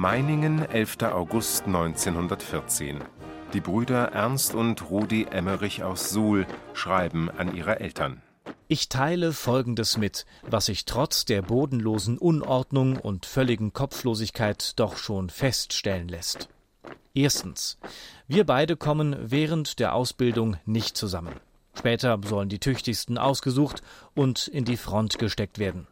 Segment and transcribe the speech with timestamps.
[0.00, 1.02] Meiningen, 11.
[1.12, 3.00] August 1914.
[3.52, 8.22] Die Brüder Ernst und Rudi Emmerich aus Suhl schreiben an ihre Eltern.
[8.66, 15.28] Ich teile Folgendes mit, was sich trotz der bodenlosen Unordnung und völligen Kopflosigkeit doch schon
[15.28, 16.48] feststellen lässt.
[17.12, 17.78] Erstens.
[18.26, 21.34] Wir beide kommen während der Ausbildung nicht zusammen.
[21.74, 23.82] Später sollen die Tüchtigsten ausgesucht
[24.14, 25.86] und in die Front gesteckt werden.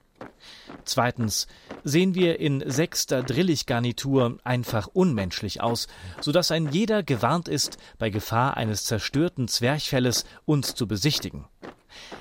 [0.85, 1.47] Zweitens
[1.85, 5.87] sehen wir in sechster Drillichgarnitur einfach unmenschlich aus,
[6.21, 11.45] so dass ein jeder gewarnt ist, bei Gefahr eines zerstörten Zwerchfelles uns zu besichtigen.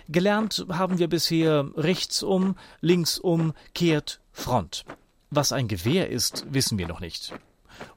[0.09, 4.85] Gelernt haben wir bisher rechtsum, linksum, kehrt, Front.
[5.29, 7.33] Was ein Gewehr ist, wissen wir noch nicht.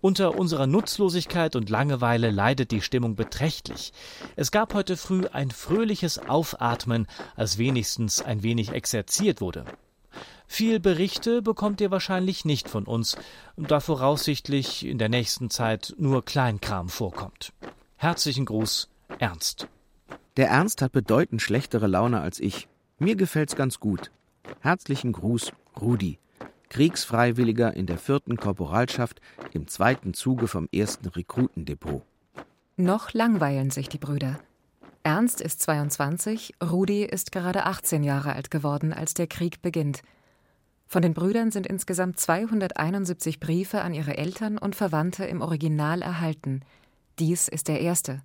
[0.00, 3.92] Unter unserer Nutzlosigkeit und Langeweile leidet die Stimmung beträchtlich.
[4.36, 9.64] Es gab heute früh ein fröhliches Aufatmen, als wenigstens ein wenig exerziert wurde.
[10.52, 13.16] Viel Berichte bekommt ihr wahrscheinlich nicht von uns,
[13.56, 17.52] da voraussichtlich in der nächsten Zeit nur Kleinkram vorkommt.
[17.96, 18.88] Herzlichen Gruß,
[19.20, 19.68] Ernst.
[20.36, 22.66] Der Ernst hat bedeutend schlechtere Laune als ich.
[22.98, 24.10] Mir gefällt's ganz gut.
[24.58, 26.18] Herzlichen Gruß, Rudi.
[26.68, 29.20] Kriegsfreiwilliger in der vierten Korporalschaft
[29.52, 32.02] im zweiten Zuge vom ersten Rekrutendepot.
[32.76, 34.40] Noch langweilen sich die Brüder.
[35.04, 40.02] Ernst ist 22, Rudi ist gerade 18 Jahre alt geworden, als der Krieg beginnt.
[40.92, 46.62] Von den Brüdern sind insgesamt 271 Briefe an ihre Eltern und Verwandte im Original erhalten.
[47.20, 48.22] Dies ist der erste.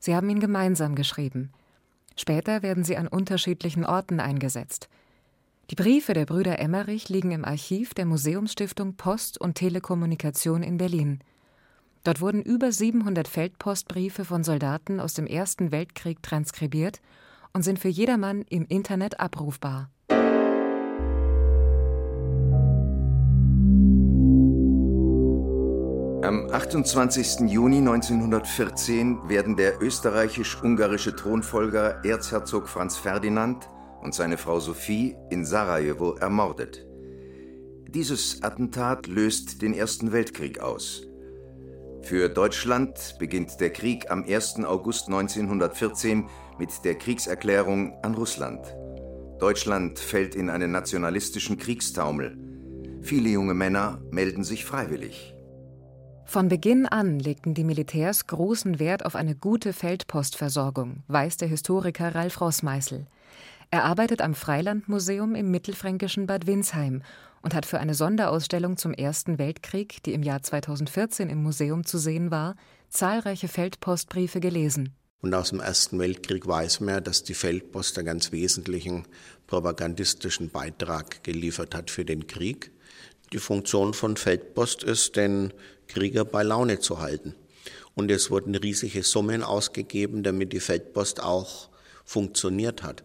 [0.00, 1.52] Sie haben ihn gemeinsam geschrieben.
[2.16, 4.88] Später werden sie an unterschiedlichen Orten eingesetzt.
[5.70, 11.20] Die Briefe der Brüder Emmerich liegen im Archiv der Museumsstiftung Post und Telekommunikation in Berlin.
[12.02, 17.00] Dort wurden über 700 Feldpostbriefe von Soldaten aus dem Ersten Weltkrieg transkribiert
[17.52, 19.90] und sind für jedermann im Internet abrufbar.
[26.24, 27.50] Am 28.
[27.50, 33.68] Juni 1914 werden der österreichisch-ungarische Thronfolger Erzherzog Franz Ferdinand
[34.00, 36.86] und seine Frau Sophie in Sarajevo ermordet.
[37.90, 41.02] Dieses Attentat löst den Ersten Weltkrieg aus.
[42.00, 44.64] Für Deutschland beginnt der Krieg am 1.
[44.64, 46.26] August 1914
[46.58, 48.64] mit der Kriegserklärung an Russland.
[49.40, 52.38] Deutschland fällt in einen nationalistischen Kriegstaumel.
[53.02, 55.33] Viele junge Männer melden sich freiwillig.
[56.26, 62.14] Von Beginn an legten die Militärs großen Wert auf eine gute Feldpostversorgung, weiß der Historiker
[62.14, 63.06] Ralf Rossmeißel.
[63.70, 67.02] Er arbeitet am Freilandmuseum im mittelfränkischen Bad Windsheim
[67.42, 71.98] und hat für eine Sonderausstellung zum Ersten Weltkrieg, die im Jahr 2014 im Museum zu
[71.98, 72.56] sehen war,
[72.88, 74.94] zahlreiche Feldpostbriefe gelesen.
[75.20, 79.04] Und aus dem Ersten Weltkrieg weiß man, dass die Feldpost einen ganz wesentlichen
[79.46, 82.73] propagandistischen Beitrag geliefert hat für den Krieg.
[83.34, 85.52] Die Funktion von Feldpost ist, den
[85.88, 87.34] Krieger bei Laune zu halten.
[87.96, 91.68] Und es wurden riesige Summen ausgegeben, damit die Feldpost auch
[92.04, 93.02] funktioniert hat.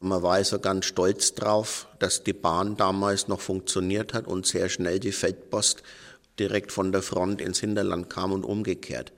[0.00, 4.70] Man war also ganz stolz drauf, dass die Bahn damals noch funktioniert hat und sehr
[4.70, 5.82] schnell die Feldpost
[6.38, 9.12] direkt von der Front ins Hinterland kam und umgekehrt.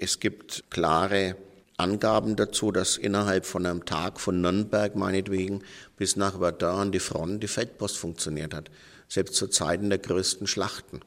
[0.00, 1.36] Es gibt klare
[1.76, 5.62] Angaben dazu, dass innerhalb von einem Tag von Nürnberg meinetwegen
[5.96, 8.68] bis nach Verdun die Front die Feldpost funktioniert hat.
[9.08, 11.00] Selbst zu Zeiten der größten Schlachten.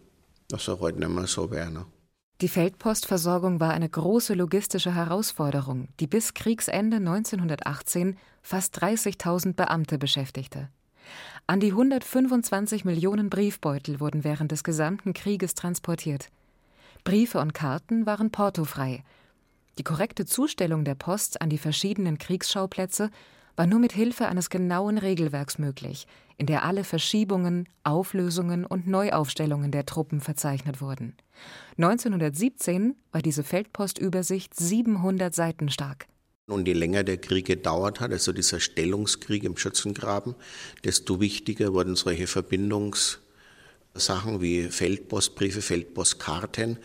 [0.47, 1.73] Das soll heute nicht mehr so werden.
[1.73, 1.85] Ne?
[2.41, 10.69] Die Feldpostversorgung war eine große logistische Herausforderung, die bis Kriegsende 1918 fast 30.000 Beamte beschäftigte.
[11.47, 16.29] An die 125 Millionen Briefbeutel wurden während des gesamten Krieges transportiert.
[17.03, 19.03] Briefe und Karten waren portofrei.
[19.77, 23.09] Die korrekte Zustellung der Post an die verschiedenen Kriegsschauplätze
[23.55, 26.07] war nur mit Hilfe eines genauen Regelwerks möglich,
[26.39, 31.15] in der alle Verschiebungen, Auflösungen und Neuaufstellungen der Truppen verzeichnet wurden.
[31.77, 36.07] 1917 war diese Feldpostübersicht 700 Seiten stark.
[36.47, 40.33] Und je länger der Krieg gedauert hat, also dieser Stellungskrieg im Schützengraben,
[40.83, 43.19] desto wichtiger wurden solche Verbindungssachen
[44.39, 46.79] wie Feldpostbriefe, Feldpostkarten,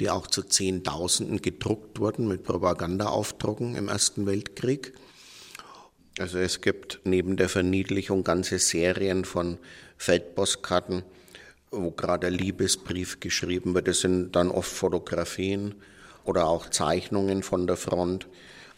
[0.00, 4.92] die auch zu Zehntausenden gedruckt wurden mit Propagandaaufdrucken im Ersten Weltkrieg.
[6.18, 9.58] Also es gibt neben der Verniedlichung ganze Serien von
[9.98, 11.02] Feldpostkarten,
[11.70, 13.86] wo gerade Liebesbrief geschrieben wird.
[13.88, 15.74] Das sind dann oft Fotografien
[16.24, 18.28] oder auch Zeichnungen von der Front,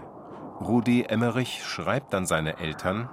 [0.61, 3.09] Rudi Emmerich schreibt an seine Eltern: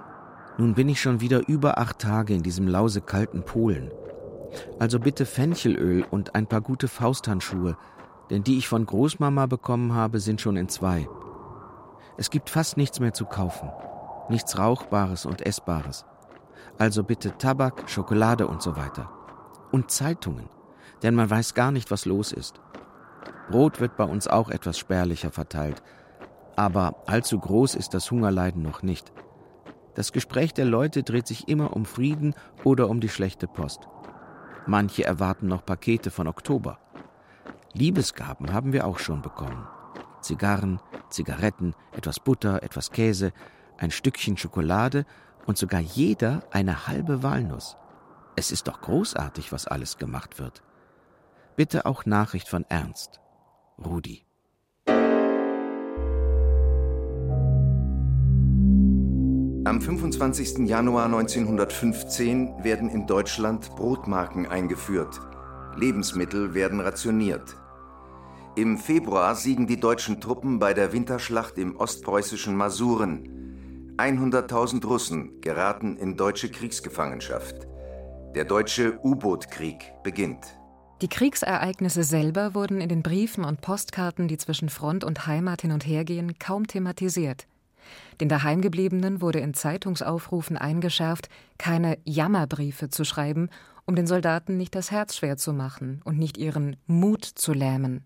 [0.58, 3.90] Nun bin ich schon wieder über acht Tage in diesem lausekalten Polen.
[4.78, 7.76] Also bitte Fenchelöl und ein paar gute Fausthandschuhe,
[8.30, 11.08] denn die ich von Großmama bekommen habe, sind schon in zwei.
[12.16, 13.70] Es gibt fast nichts mehr zu kaufen.
[14.28, 16.04] Nichts Rauchbares und Essbares.
[16.78, 19.10] Also bitte Tabak, Schokolade und so weiter.
[19.70, 20.48] Und Zeitungen,
[21.02, 22.60] denn man weiß gar nicht, was los ist.
[23.50, 25.82] Brot wird bei uns auch etwas spärlicher verteilt,
[26.56, 29.12] aber allzu groß ist das Hungerleiden noch nicht.
[29.94, 32.34] Das Gespräch der Leute dreht sich immer um Frieden
[32.64, 33.88] oder um die schlechte Post.
[34.66, 36.78] Manche erwarten noch Pakete von Oktober.
[37.72, 39.66] Liebesgaben haben wir auch schon bekommen.
[40.20, 43.32] Zigarren, Zigaretten, etwas Butter, etwas Käse,
[43.78, 45.06] ein Stückchen Schokolade
[45.46, 47.76] und sogar jeder eine halbe Walnuss.
[48.34, 50.62] Es ist doch großartig, was alles gemacht wird.
[51.54, 53.20] Bitte auch Nachricht von Ernst.
[53.78, 54.26] Rudi.
[59.66, 60.68] Am 25.
[60.68, 65.20] Januar 1915 werden in Deutschland Brotmarken eingeführt.
[65.74, 67.56] Lebensmittel werden rationiert.
[68.54, 73.96] Im Februar siegen die deutschen Truppen bei der Winterschlacht im ostpreußischen Masuren.
[73.96, 77.66] 100.000 Russen geraten in deutsche Kriegsgefangenschaft.
[78.36, 80.46] Der deutsche U-Boot-Krieg beginnt.
[81.02, 85.72] Die Kriegsereignisse selber wurden in den Briefen und Postkarten, die zwischen Front und Heimat hin
[85.72, 87.48] und her gehen, kaum thematisiert.
[88.20, 91.28] Den Daheimgebliebenen wurde in Zeitungsaufrufen eingeschärft,
[91.58, 93.50] keine Jammerbriefe zu schreiben,
[93.84, 98.04] um den Soldaten nicht das Herz schwer zu machen und nicht ihren Mut zu lähmen.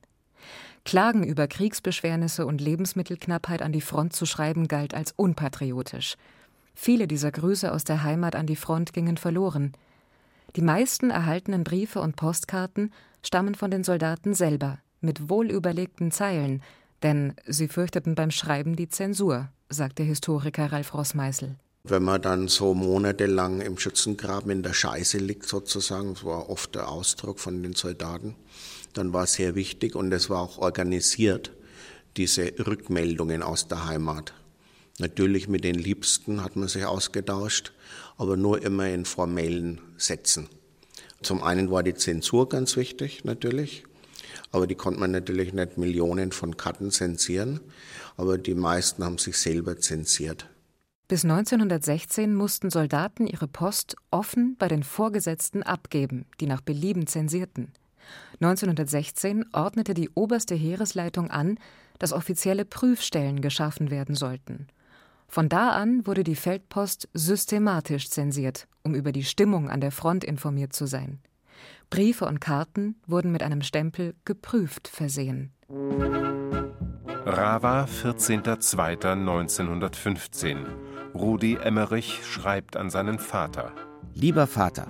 [0.84, 6.16] Klagen über Kriegsbeschwernisse und Lebensmittelknappheit an die Front zu schreiben galt als unpatriotisch.
[6.74, 9.72] Viele dieser Grüße aus der Heimat an die Front gingen verloren.
[10.56, 12.92] Die meisten erhaltenen Briefe und Postkarten
[13.22, 16.62] stammen von den Soldaten selber, mit wohlüberlegten Zeilen,
[17.02, 21.56] denn sie fürchteten beim Schreiben die Zensur, sagt der Historiker Ralf Rossmeißel.
[21.84, 26.74] Wenn man dann so monatelang im Schützengraben in der Scheiße liegt, sozusagen, das war oft
[26.74, 28.36] der Ausdruck von den Soldaten,
[28.92, 31.52] dann war es sehr wichtig und es war auch organisiert,
[32.16, 34.34] diese Rückmeldungen aus der Heimat.
[34.98, 37.72] Natürlich mit den Liebsten hat man sich ausgetauscht,
[38.18, 40.48] aber nur immer in formellen Sätzen.
[41.22, 43.84] Zum einen war die Zensur ganz wichtig, natürlich,
[44.52, 47.60] aber die konnte man natürlich nicht Millionen von Karten zensieren,
[48.16, 50.48] aber die meisten haben sich selber zensiert.
[51.08, 57.72] Bis 1916 mussten Soldaten ihre Post offen bei den Vorgesetzten abgeben, die nach Belieben zensierten.
[58.40, 61.58] 1916 ordnete die oberste Heeresleitung an,
[61.98, 64.68] dass offizielle Prüfstellen geschaffen werden sollten.
[65.28, 70.24] Von da an wurde die Feldpost systematisch zensiert, um über die Stimmung an der Front
[70.24, 71.20] informiert zu sein.
[71.90, 75.52] Briefe und Karten wurden mit einem Stempel geprüft versehen.
[77.26, 80.66] Rava, 14.02.1915.
[81.14, 83.72] Rudi Emmerich schreibt an seinen Vater.
[84.14, 84.86] Lieber Vater,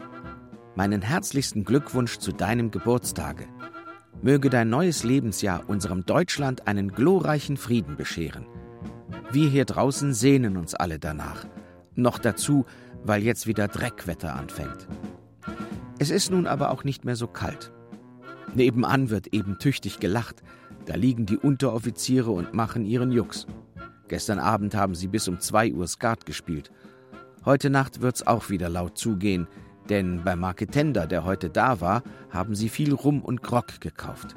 [0.74, 3.46] meinen herzlichsten Glückwunsch zu deinem Geburtstage.
[4.22, 8.46] Möge dein neues Lebensjahr unserem Deutschland einen glorreichen Frieden bescheren.
[9.32, 11.46] Wir hier draußen sehnen uns alle danach.
[11.94, 12.66] Noch dazu,
[13.02, 14.86] weil jetzt wieder Dreckwetter anfängt.
[16.00, 17.70] Es ist nun aber auch nicht mehr so kalt.
[18.54, 20.42] Nebenan wird eben tüchtig gelacht.
[20.86, 23.46] Da liegen die Unteroffiziere und machen ihren Jux.
[24.08, 26.72] Gestern Abend haben sie bis um zwei Uhr Skat gespielt.
[27.44, 29.46] Heute Nacht wird's auch wieder laut zugehen,
[29.90, 34.34] denn beim Marketender, der heute da war, haben sie viel Rum und Grog gekauft.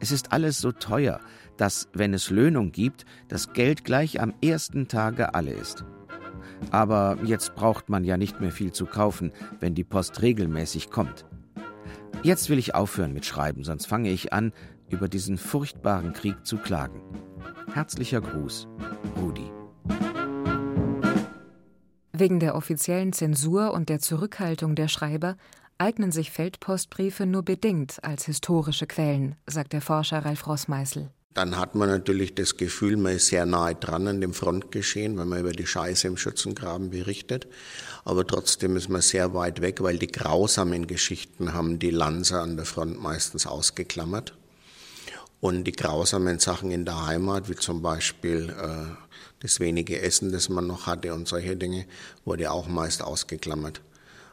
[0.00, 1.20] Es ist alles so teuer,
[1.58, 5.84] dass, wenn es Löhnung gibt, das Geld gleich am ersten Tage alle ist.
[6.70, 11.24] Aber jetzt braucht man ja nicht mehr viel zu kaufen, wenn die Post regelmäßig kommt.
[12.22, 14.52] Jetzt will ich aufhören mit Schreiben, sonst fange ich an,
[14.88, 17.00] über diesen furchtbaren Krieg zu klagen.
[17.72, 18.66] Herzlicher Gruß,
[19.20, 19.50] Rudi.
[22.12, 25.36] Wegen der offiziellen Zensur und der Zurückhaltung der Schreiber
[25.78, 31.10] eignen sich Feldpostbriefe nur bedingt als historische Quellen, sagt der Forscher Ralf Rossmeißel.
[31.34, 35.28] Dann hat man natürlich das Gefühl, man ist sehr nahe dran an dem Frontgeschehen, wenn
[35.28, 37.46] man über die Scheiße im Schützengraben berichtet.
[38.04, 42.56] Aber trotzdem ist man sehr weit weg, weil die grausamen Geschichten haben die Lanzer an
[42.56, 44.34] der Front meistens ausgeklammert.
[45.40, 48.94] Und die grausamen Sachen in der Heimat, wie zum Beispiel äh,
[49.40, 51.86] das wenige Essen, das man noch hatte und solche Dinge,
[52.24, 53.80] wurde auch meist ausgeklammert.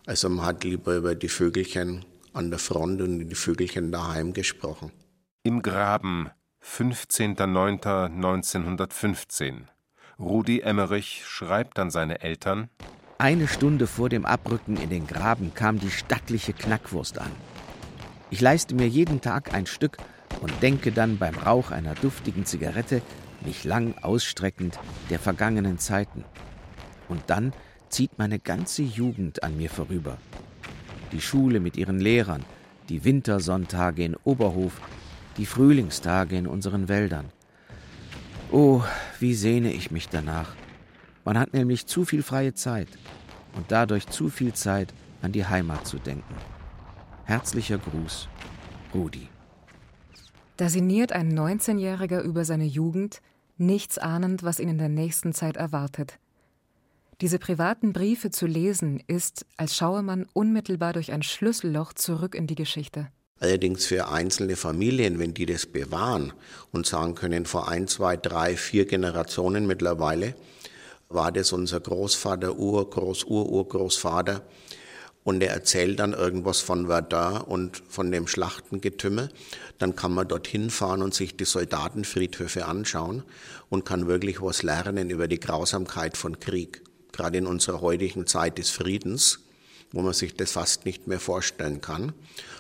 [0.08, 4.92] Also man hat lieber über die Vögelchen an der Front und die Vögelchen daheim gesprochen.
[5.44, 6.30] Im Graben
[6.66, 9.66] 15.09.1915.
[10.20, 12.70] Rudi Emmerich schreibt an seine Eltern:
[13.18, 17.32] Eine Stunde vor dem Abrücken in den Graben kam die stattliche Knackwurst an.
[18.30, 19.98] Ich leiste mir jeden Tag ein Stück
[20.42, 23.02] und denke dann beim Rauch einer duftigen Zigarette,
[23.46, 24.78] mich lang ausstreckend,
[25.10, 26.26] der vergangenen Zeiten.
[27.08, 27.54] Und dann
[27.90, 30.18] zieht meine ganze Jugend an mir vorüber.
[31.12, 32.44] Die Schule mit ihren Lehrern,
[32.90, 34.82] die Wintersonntage in Oberhof,
[35.38, 37.26] die Frühlingstage in unseren Wäldern.
[38.52, 38.82] Oh,
[39.20, 40.56] wie sehne ich mich danach.
[41.24, 42.88] Man hat nämlich zu viel freie Zeit
[43.56, 46.36] und dadurch zu viel Zeit, an die Heimat zu denken.
[47.24, 48.30] Herzlicher Gruß,
[48.94, 49.28] Rudi.
[50.58, 53.22] Da sinniert ein 19-Jähriger über seine Jugend,
[53.58, 56.20] nichts ahnend, was ihn in der nächsten Zeit erwartet.
[57.22, 62.46] Diese privaten Briefe zu lesen, ist, als schaue man unmittelbar durch ein Schlüsselloch zurück in
[62.46, 63.08] die Geschichte.
[63.40, 66.32] Allerdings für einzelne Familien, wenn die das bewahren
[66.72, 70.36] und sagen können, vor ein, zwei, drei, vier Generationen mittlerweile
[71.10, 74.42] war das unser Großvater, Urgroß, Ururgroßvater
[75.26, 79.30] und er erzählt dann irgendwas von Verdun und von dem Schlachtengetümmel,
[79.80, 83.24] dann kann man dorthin fahren und sich die Soldatenfriedhöfe anschauen
[83.70, 86.84] und kann wirklich was lernen über die Grausamkeit von Krieg.
[87.12, 89.40] Gerade in unserer heutigen Zeit des Friedens,
[89.92, 92.14] wo man sich das fast nicht mehr vorstellen kann.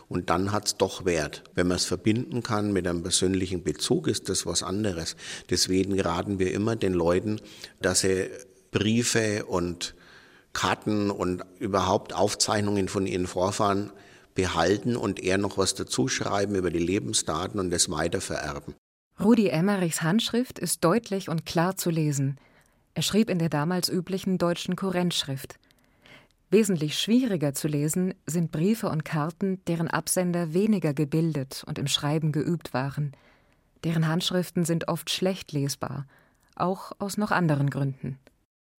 [0.08, 1.44] Und dann hat's doch Wert.
[1.56, 5.16] Wenn man es verbinden kann mit einem persönlichen Bezug, ist das was anderes.
[5.50, 7.42] Deswegen raten wir immer den Leuten,
[7.82, 8.30] dass sie
[8.72, 9.96] Briefe und
[10.54, 13.92] Karten und überhaupt Aufzeichnungen von ihren Vorfahren
[14.36, 18.76] behalten und eher noch was dazuschreiben über die Lebensdaten und das weitervererben.
[19.20, 22.38] Rudi Emmerichs Handschrift ist deutlich und klar zu lesen.
[22.94, 25.56] Er schrieb in der damals üblichen deutschen Kurrentschrift.
[26.56, 32.32] Wesentlich schwieriger zu lesen sind Briefe und Karten, deren Absender weniger gebildet und im Schreiben
[32.32, 33.12] geübt waren.
[33.84, 36.08] Deren Handschriften sind oft schlecht lesbar,
[36.56, 38.20] auch aus noch anderen Gründen.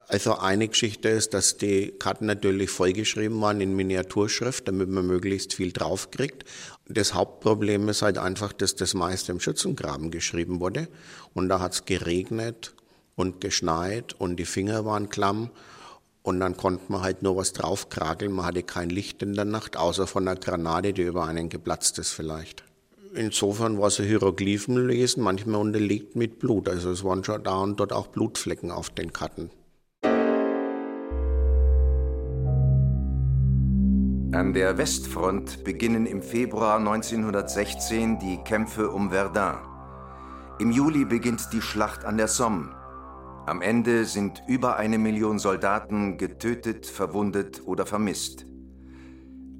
[0.09, 5.53] Also eine Geschichte ist, dass die Karten natürlich vollgeschrieben waren in Miniaturschrift, damit man möglichst
[5.53, 6.47] viel draufkriegt.
[6.89, 10.89] Das Hauptproblem ist halt einfach, dass das meiste im Schützengraben geschrieben wurde.
[11.35, 12.75] Und da hat es geregnet
[13.17, 15.51] und geschneit und die Finger waren klamm.
[16.27, 18.33] Und dann konnte man halt nur was draufkrageln.
[18.33, 22.01] Man hatte kein Licht in der Nacht, außer von einer Granate, die über einen geplatzt
[22.01, 22.65] ist vielleicht.
[23.15, 26.69] Insofern war es Hieroglyphen lesen, manchmal unterlegt mit Blut.
[26.69, 29.51] Also es waren schon da und dort auch Blutflecken auf den Karten.
[34.33, 39.59] An der Westfront beginnen im Februar 1916 die Kämpfe um Verdun.
[40.59, 42.71] Im Juli beginnt die Schlacht an der Somme.
[43.47, 48.45] Am Ende sind über eine Million Soldaten getötet, verwundet oder vermisst.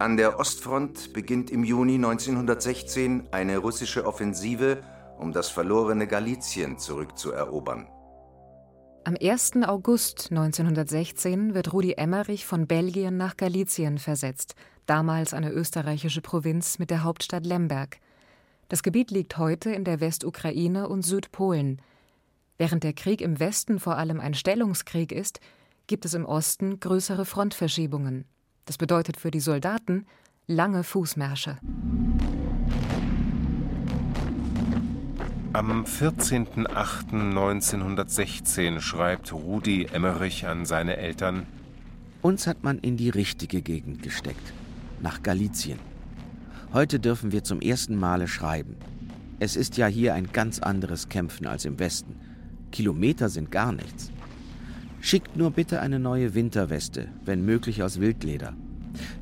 [0.01, 4.83] An der Ostfront beginnt im Juni 1916 eine russische Offensive,
[5.21, 7.87] um das verlorene Galizien zurückzuerobern.
[9.05, 9.53] Am 1.
[9.63, 16.91] August 1916 wird Rudi Emmerich von Belgien nach Galizien versetzt, damals eine österreichische Provinz mit
[16.91, 17.99] der Hauptstadt Lemberg.
[18.69, 21.81] Das Gebiet liegt heute in der Westukraine und Südpolen.
[22.59, 25.41] Während der Krieg im Westen vor allem ein Stellungskrieg ist,
[25.87, 28.25] gibt es im Osten größere Frontverschiebungen.
[28.65, 30.07] Das bedeutet für die Soldaten
[30.47, 31.59] lange Fußmärsche.
[35.53, 41.47] Am 14.08.1916 schreibt Rudi Emmerich an seine Eltern:
[42.23, 44.53] Uns hat man in die richtige Gegend gesteckt,
[45.01, 45.81] nach Galizien.
[46.73, 48.77] Heute dürfen wir zum ersten Male schreiben.
[49.41, 52.21] Es ist ja hier ein ganz anderes Kämpfen als im Westen.
[52.73, 54.11] Kilometer sind gar nichts.
[55.01, 58.55] Schickt nur bitte eine neue Winterweste, wenn möglich aus Wildleder.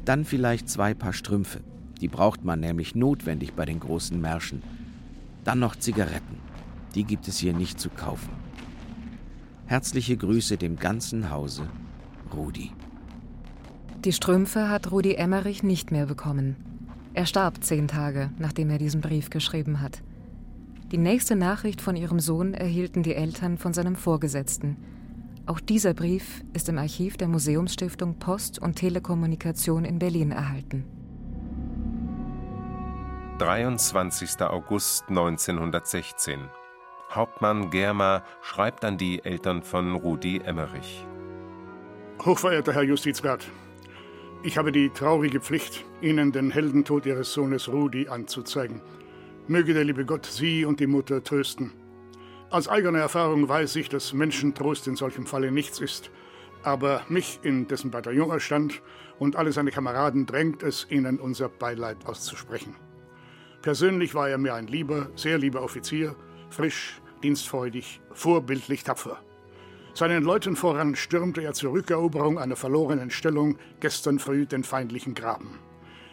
[0.05, 1.61] Dann vielleicht zwei Paar Strümpfe.
[2.01, 4.63] Die braucht man nämlich notwendig bei den großen Märschen.
[5.45, 6.39] Dann noch Zigaretten.
[6.95, 8.31] Die gibt es hier nicht zu kaufen.
[9.67, 11.69] Herzliche Grüße dem ganzen Hause,
[12.35, 12.71] Rudi.
[14.05, 16.57] Die Strümpfe hat Rudi Emmerich nicht mehr bekommen.
[17.15, 20.03] Er starb zehn Tage, nachdem er diesen Brief geschrieben hat.
[20.95, 24.77] Die nächste Nachricht von ihrem Sohn erhielten die Eltern von seinem Vorgesetzten.
[25.45, 30.85] Auch dieser Brief ist im Archiv der Museumsstiftung Post und Telekommunikation in Berlin erhalten.
[33.41, 34.41] 23.
[34.43, 36.39] August 1916.
[37.11, 41.05] Hauptmann Germer schreibt an die Eltern von Rudi Emmerich.
[42.25, 43.45] Hochverehrter Herr Justizrat,
[44.45, 48.81] ich habe die traurige Pflicht, Ihnen den Heldentod Ihres Sohnes Rudi anzuzeigen.
[49.47, 51.75] Möge der liebe Gott Sie und die Mutter trösten.
[52.49, 56.11] Aus eigener Erfahrung weiß ich, dass Menschentrost in solchem Falle nichts ist.
[56.63, 58.81] Aber mich in dessen Bataillon erstand
[59.19, 62.75] und alle seine Kameraden drängt es, Ihnen unser Beileid auszusprechen.
[63.61, 66.17] Persönlich war er mir ein lieber, sehr lieber Offizier,
[66.49, 69.19] frisch, dienstfreudig, vorbildlich tapfer.
[69.93, 75.59] Seinen Leuten voran stürmte er zur Rückeroberung einer verlorenen Stellung gestern früh den feindlichen Graben.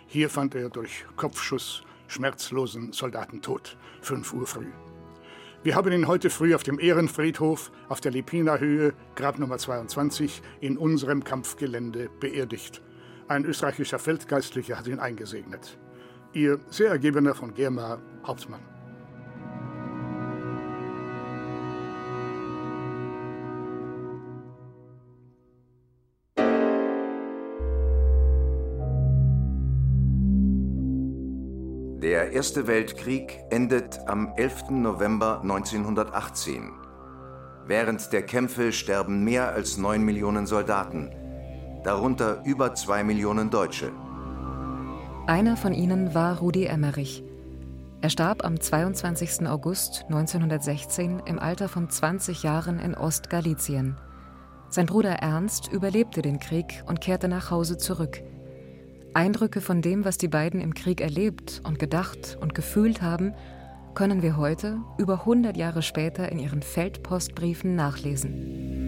[0.05, 4.67] Hier fand er durch Kopfschuss schmerzlosen Soldatentod, 5 Uhr früh.
[5.63, 10.41] Wir haben ihn heute früh auf dem Ehrenfriedhof auf der Lipiner Höhe, Grab Nummer 22,
[10.59, 12.81] in unserem Kampfgelände beerdigt.
[13.27, 15.77] Ein österreichischer Feldgeistlicher hat ihn eingesegnet.
[16.33, 18.61] Ihr sehr ergebener von Germa Hauptmann.
[32.41, 34.71] Erste Weltkrieg endet am 11.
[34.71, 36.71] November 1918.
[37.67, 41.11] Während der Kämpfe sterben mehr als 9 Millionen Soldaten,
[41.83, 43.91] darunter über 2 Millionen Deutsche.
[45.27, 47.23] Einer von ihnen war Rudi Emmerich.
[48.01, 49.47] Er starb am 22.
[49.47, 53.97] August 1916 im Alter von 20 Jahren in Ostgalizien.
[54.69, 58.23] Sein Bruder Ernst überlebte den Krieg und kehrte nach Hause zurück.
[59.13, 63.33] Eindrücke von dem, was die beiden im Krieg erlebt und gedacht und gefühlt haben,
[63.93, 68.79] können wir heute, über 100 Jahre später, in ihren Feldpostbriefen nachlesen.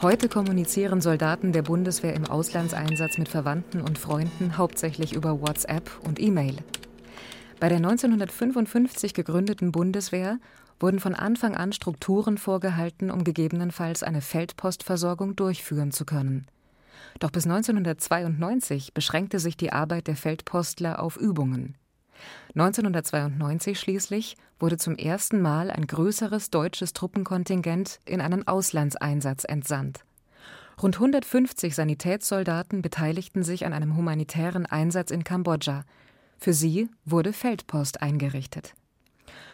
[0.00, 6.18] Heute kommunizieren Soldaten der Bundeswehr im Auslandseinsatz mit Verwandten und Freunden hauptsächlich über WhatsApp und
[6.18, 6.56] E-Mail.
[7.62, 10.40] Bei der 1955 gegründeten Bundeswehr
[10.80, 16.48] wurden von Anfang an Strukturen vorgehalten, um gegebenenfalls eine Feldpostversorgung durchführen zu können.
[17.20, 21.76] Doch bis 1992 beschränkte sich die Arbeit der Feldpostler auf Übungen.
[22.56, 30.00] 1992 schließlich wurde zum ersten Mal ein größeres deutsches Truppenkontingent in einen Auslandseinsatz entsandt.
[30.82, 35.84] Rund 150 Sanitätssoldaten beteiligten sich an einem humanitären Einsatz in Kambodscha,
[36.42, 38.74] für sie wurde Feldpost eingerichtet.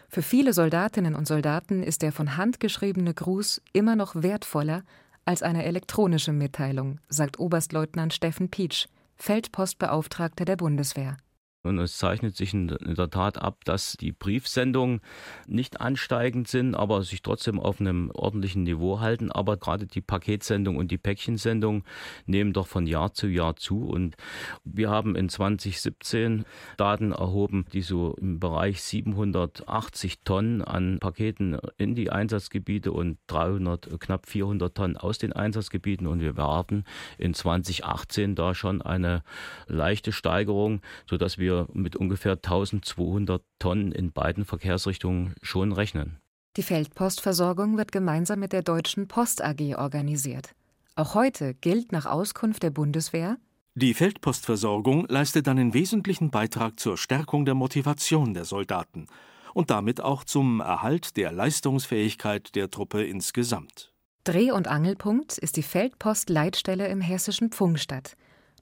[0.09, 4.81] Für viele Soldatinnen und Soldaten ist der von Hand geschriebene Gruß immer noch wertvoller
[5.23, 11.17] als eine elektronische Mitteilung, sagt Oberstleutnant Steffen Pietsch, Feldpostbeauftragter der Bundeswehr.
[11.61, 15.01] Und es zeichnet sich in der Tat ab, dass die Briefsendungen
[15.45, 19.29] nicht ansteigend sind, aber sich trotzdem auf einem ordentlichen Niveau halten.
[19.29, 21.83] Aber gerade die Paketsendung und die Päckchensendung
[22.25, 23.83] nehmen doch von Jahr zu Jahr zu.
[23.83, 24.15] Und
[24.63, 26.45] wir haben in 2017
[26.77, 33.99] Daten erhoben, die so im Bereich 780 Tonnen an Paketen in die Einsatzgebiete und 300,
[33.99, 36.07] knapp 400 Tonnen aus den Einsatzgebieten.
[36.07, 36.85] Und wir erwarten
[37.17, 39.23] in 2018 da schon eine
[39.67, 46.19] leichte Steigerung, sodass wir wir mit ungefähr 1200 Tonnen in beiden Verkehrsrichtungen schon rechnen.
[46.57, 50.55] Die Feldpostversorgung wird gemeinsam mit der Deutschen Post AG organisiert.
[50.95, 53.37] Auch heute gilt nach Auskunft der Bundeswehr,
[53.75, 59.07] die Feldpostversorgung leistet einen wesentlichen Beitrag zur Stärkung der Motivation der Soldaten
[59.53, 63.93] und damit auch zum Erhalt der Leistungsfähigkeit der Truppe insgesamt.
[64.25, 68.17] Dreh- und Angelpunkt ist die Feldpost-Leitstelle im hessischen Pfungstadt.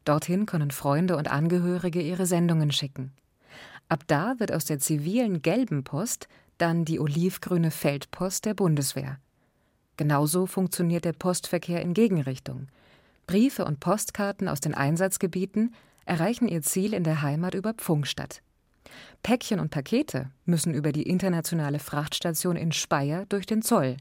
[0.07, 3.11] Dorthin können Freunde und Angehörige ihre Sendungen schicken.
[3.89, 9.19] Ab da wird aus der zivilen gelben Post dann die olivgrüne Feldpost der Bundeswehr.
[9.97, 12.67] Genauso funktioniert der Postverkehr in Gegenrichtung.
[13.25, 15.73] Briefe und Postkarten aus den Einsatzgebieten
[16.05, 18.41] erreichen ihr Ziel in der Heimat über Pfungstadt.
[19.23, 23.97] Päckchen und Pakete müssen über die internationale Frachtstation in Speyer durch den Zoll.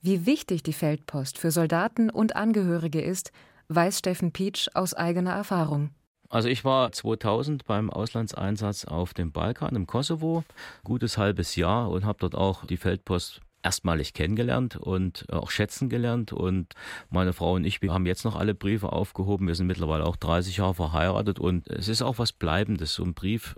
[0.00, 3.30] Wie wichtig die Feldpost für Soldaten und Angehörige ist,
[3.74, 5.90] weiß Steffen Pietsch aus eigener Erfahrung.
[6.28, 10.44] Also ich war 2000 beim Auslandseinsatz auf dem Balkan im Kosovo,
[10.82, 16.32] gutes halbes Jahr und habe dort auch die Feldpost erstmalig kennengelernt und auch schätzen gelernt.
[16.32, 16.74] Und
[17.10, 19.46] meine Frau und ich, wir haben jetzt noch alle Briefe aufgehoben.
[19.46, 22.94] Wir sind mittlerweile auch 30 Jahre verheiratet und es ist auch was Bleibendes.
[22.94, 23.56] So ein Brief,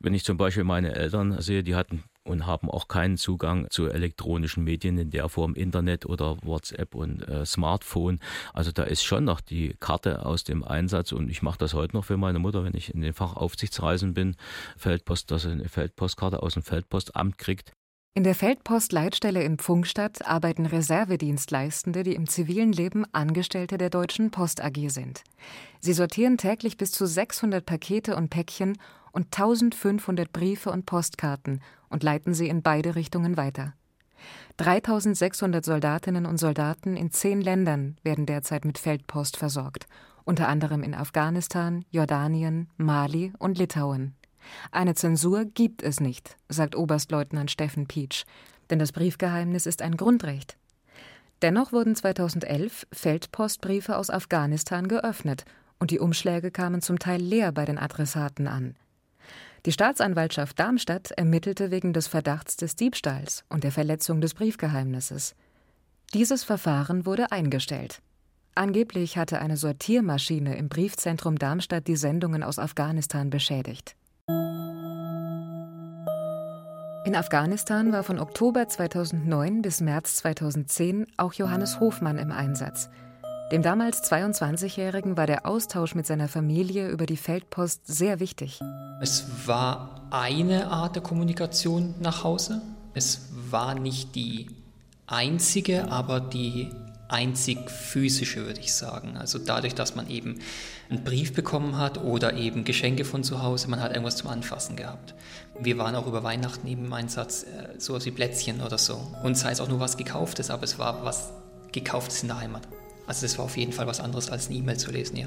[0.00, 3.86] wenn ich zum Beispiel meine Eltern sehe, die hatten und haben auch keinen Zugang zu
[3.86, 8.20] elektronischen Medien in der Form Internet oder WhatsApp und äh, Smartphone.
[8.52, 11.96] Also da ist schon noch die Karte aus dem Einsatz und ich mache das heute
[11.96, 14.36] noch für meine Mutter, wenn ich in den Fachaufsichtsreisen bin,
[14.76, 17.72] Feldpost, dass sie eine Feldpostkarte aus dem Feldpostamt kriegt.
[18.16, 24.64] In der Feldpost-Leitstelle in Pfungstadt arbeiten Reservedienstleistende, die im zivilen Leben Angestellte der Deutschen Post
[24.64, 25.22] AG sind.
[25.80, 28.78] Sie sortieren täglich bis zu 600 Pakete und Päckchen
[29.12, 33.74] und 1500 Briefe und Postkarten und leiten sie in beide Richtungen weiter.
[34.56, 39.86] 3600 Soldatinnen und Soldaten in zehn Ländern werden derzeit mit Feldpost versorgt,
[40.24, 44.14] unter anderem in Afghanistan, Jordanien, Mali und Litauen.
[44.70, 48.24] Eine Zensur gibt es nicht, sagt Oberstleutnant Steffen Pietsch,
[48.70, 50.56] denn das Briefgeheimnis ist ein Grundrecht.
[51.42, 55.44] Dennoch wurden 2011 Feldpostbriefe aus Afghanistan geöffnet
[55.78, 58.74] und die Umschläge kamen zum Teil leer bei den Adressaten an.
[59.66, 65.34] Die Staatsanwaltschaft Darmstadt ermittelte wegen des Verdachts des Diebstahls und der Verletzung des Briefgeheimnisses.
[66.14, 68.00] Dieses Verfahren wurde eingestellt.
[68.54, 73.96] Angeblich hatte eine Sortiermaschine im Briefzentrum Darmstadt die Sendungen aus Afghanistan beschädigt.
[77.04, 82.88] In Afghanistan war von Oktober 2009 bis März 2010 auch Johannes Hofmann im Einsatz.
[83.50, 88.60] Dem damals 22-Jährigen war der Austausch mit seiner Familie über die Feldpost sehr wichtig.
[89.00, 92.62] Es war eine Art der Kommunikation nach Hause.
[92.94, 94.46] Es war nicht die
[95.06, 96.70] einzige, aber die
[97.08, 99.16] einzig physische, würde ich sagen.
[99.16, 100.40] Also dadurch, dass man eben
[100.88, 104.76] einen Brief bekommen hat oder eben Geschenke von zu Hause, man hat irgendwas zum Anfassen
[104.76, 105.14] gehabt.
[105.60, 109.00] Wir waren auch über Weihnachten eben im Einsatz, äh, sowas wie Plätzchen oder so.
[109.22, 111.32] Und sei es auch nur was Gekauftes, aber es war was
[111.70, 112.62] Gekauftes in der Heimat.
[113.06, 115.26] Also das war auf jeden Fall was anderes als eine E-Mail zu lesen, ja.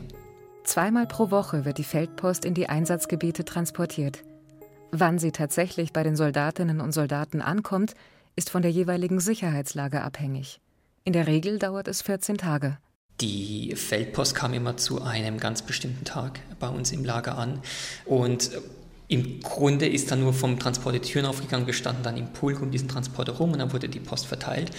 [0.63, 4.23] Zweimal pro Woche wird die Feldpost in die Einsatzgebiete transportiert.
[4.91, 7.93] Wann sie tatsächlich bei den Soldatinnen und Soldaten ankommt,
[8.35, 10.59] ist von der jeweiligen Sicherheitslage abhängig.
[11.03, 12.77] In der Regel dauert es 14 Tage.
[13.21, 17.61] Die Feldpost kam immer zu einem ganz bestimmten Tag bei uns im Lager an
[18.05, 18.51] und
[19.09, 22.61] im Grunde ist dann nur vom Transport die Türen aufgegangen, wir standen dann im Pulk
[22.61, 24.69] um diesen Transport herum und dann wurde die Post verteilt.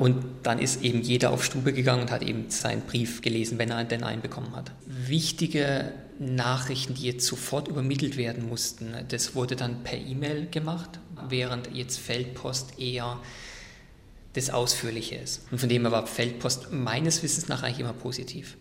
[0.00, 3.70] Und dann ist eben jeder auf Stube gegangen und hat eben seinen Brief gelesen, wenn
[3.70, 4.72] er denn einen bekommen hat.
[4.86, 11.70] Wichtige Nachrichten, die jetzt sofort übermittelt werden mussten, das wurde dann per E-Mail gemacht, während
[11.74, 13.20] jetzt Feldpost eher
[14.32, 15.42] das Ausführliche ist.
[15.50, 18.56] Und von dem her war Feldpost meines Wissens nach eigentlich immer positiv.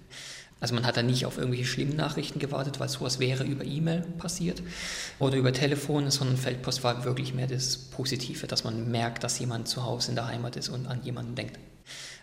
[0.63, 3.99] Also man hat da nicht auf irgendwelche schlimmen Nachrichten gewartet, weil sowas wäre über E-Mail
[4.17, 4.63] passiert
[5.19, 9.67] oder über Telefon, sondern Feldpost war wirklich mehr das Positive, dass man merkt, dass jemand
[9.67, 11.59] zu Hause in der Heimat ist und an jemanden denkt.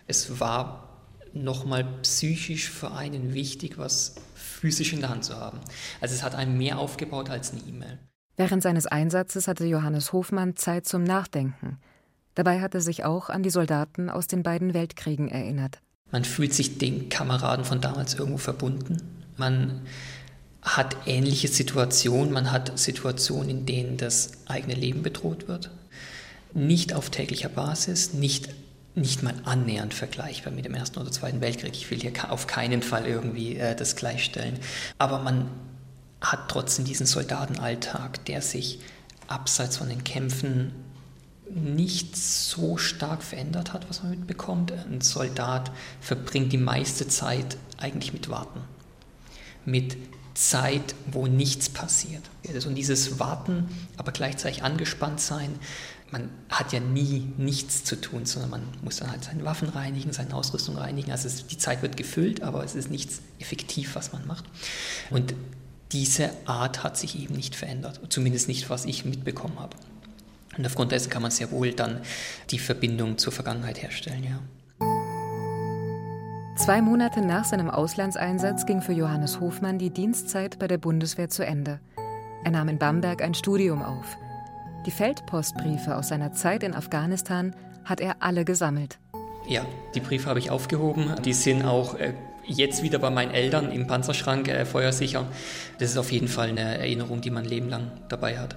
[0.07, 0.89] Es war
[1.33, 5.59] nochmal psychisch für einen wichtig, was physisch in der Hand zu haben.
[6.01, 7.99] Also es hat einen mehr aufgebaut als eine E-Mail.
[8.37, 11.77] Während seines Einsatzes hatte Johannes Hofmann Zeit zum Nachdenken.
[12.33, 15.79] Dabei hat er sich auch an die Soldaten aus den beiden Weltkriegen erinnert.
[16.11, 18.97] Man fühlt sich den Kameraden von damals irgendwo verbunden.
[19.37, 19.81] Man
[20.61, 22.31] hat ähnliche Situationen.
[22.31, 25.71] Man hat Situationen, in denen das eigene Leben bedroht wird.
[26.53, 28.49] Nicht auf täglicher Basis, nicht,
[28.93, 31.73] nicht mal annähernd vergleichbar mit dem Ersten oder Zweiten Weltkrieg.
[31.73, 34.59] Ich will hier auf keinen Fall irgendwie äh, das gleichstellen.
[34.97, 35.49] Aber man
[36.19, 38.79] hat trotzdem diesen Soldatenalltag, der sich
[39.27, 40.73] abseits von den Kämpfen
[41.55, 44.71] nicht so stark verändert hat, was man mitbekommt.
[44.71, 48.61] Ein Soldat verbringt die meiste Zeit eigentlich mit Warten.
[49.65, 49.97] Mit
[50.33, 52.23] Zeit, wo nichts passiert.
[52.65, 55.59] Und dieses Warten, aber gleichzeitig angespannt sein,
[56.11, 60.11] man hat ja nie nichts zu tun, sondern man muss dann halt seine Waffen reinigen,
[60.11, 61.11] seine Ausrüstung reinigen.
[61.11, 64.45] Also es, die Zeit wird gefüllt, aber es ist nichts effektiv, was man macht.
[65.09, 65.33] Und
[65.91, 69.75] diese Art hat sich eben nicht verändert, zumindest nicht, was ich mitbekommen habe.
[70.57, 72.01] Und aufgrund dessen kann man sehr wohl dann
[72.49, 74.39] die Verbindung zur Vergangenheit herstellen, ja.
[76.57, 81.43] Zwei Monate nach seinem Auslandseinsatz ging für Johannes Hofmann die Dienstzeit bei der Bundeswehr zu
[81.43, 81.79] Ende.
[82.43, 84.17] Er nahm in Bamberg ein Studium auf.
[84.85, 88.99] Die Feldpostbriefe aus seiner Zeit in Afghanistan hat er alle gesammelt.
[89.47, 91.15] Ja, die Briefe habe ich aufgehoben.
[91.23, 92.13] Die sind auch äh,
[92.45, 95.25] jetzt wieder bei meinen Eltern im Panzerschrank äh, feuersicher.
[95.79, 98.55] Das ist auf jeden Fall eine Erinnerung, die man Leben lang dabei hat.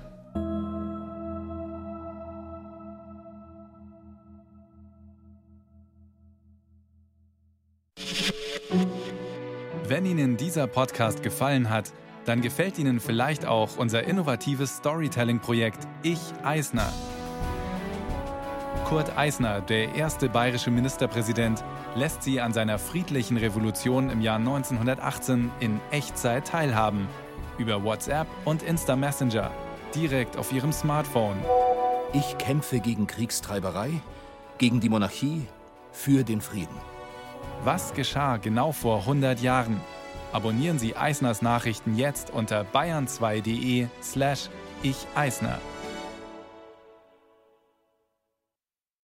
[9.87, 11.93] Wenn Ihnen dieser Podcast gefallen hat,
[12.25, 16.91] dann gefällt Ihnen vielleicht auch unser innovatives Storytelling-Projekt Ich Eisner.
[18.87, 21.63] Kurt Eisner, der erste bayerische Ministerpräsident,
[21.97, 27.07] lässt Sie an seiner friedlichen Revolution im Jahr 1918 in Echtzeit teilhaben.
[27.59, 29.51] Über WhatsApp und Insta Messenger,
[29.95, 31.37] direkt auf Ihrem Smartphone.
[32.15, 33.91] Ich kämpfe gegen Kriegstreiberei,
[34.57, 35.47] gegen die Monarchie,
[35.93, 36.94] für den Frieden.
[37.65, 39.81] Was geschah genau vor 100 Jahren?
[40.33, 44.51] Abonnieren Sie Eisners Nachrichten jetzt unter bayern2.de slash
[44.83, 45.59] ich Eisner.